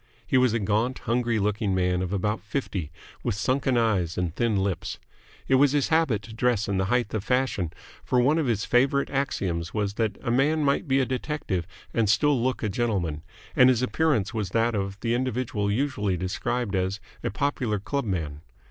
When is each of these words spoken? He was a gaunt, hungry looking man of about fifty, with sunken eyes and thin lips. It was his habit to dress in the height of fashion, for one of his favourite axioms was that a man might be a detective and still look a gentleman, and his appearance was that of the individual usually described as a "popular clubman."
He 0.25 0.35
was 0.35 0.51
a 0.51 0.57
gaunt, 0.57 0.97
hungry 1.05 1.37
looking 1.37 1.75
man 1.75 2.01
of 2.01 2.11
about 2.11 2.41
fifty, 2.41 2.91
with 3.21 3.35
sunken 3.35 3.77
eyes 3.77 4.17
and 4.17 4.35
thin 4.35 4.55
lips. 4.55 4.97
It 5.47 5.55
was 5.61 5.73
his 5.73 5.89
habit 5.89 6.23
to 6.23 6.33
dress 6.33 6.67
in 6.67 6.77
the 6.79 6.85
height 6.85 7.13
of 7.13 7.23
fashion, 7.23 7.71
for 8.03 8.19
one 8.19 8.39
of 8.39 8.47
his 8.47 8.65
favourite 8.65 9.11
axioms 9.11 9.75
was 9.75 9.93
that 9.93 10.17
a 10.23 10.31
man 10.31 10.63
might 10.63 10.87
be 10.87 10.99
a 10.99 11.05
detective 11.05 11.67
and 11.93 12.09
still 12.09 12.41
look 12.41 12.63
a 12.63 12.67
gentleman, 12.69 13.21
and 13.55 13.69
his 13.69 13.83
appearance 13.83 14.33
was 14.33 14.49
that 14.49 14.73
of 14.73 14.99
the 15.01 15.13
individual 15.13 15.71
usually 15.71 16.17
described 16.17 16.75
as 16.75 16.99
a 17.23 17.29
"popular 17.29 17.77
clubman." 17.77 18.41